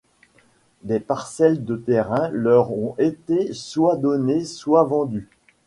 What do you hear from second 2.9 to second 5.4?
été soit données soit vendues.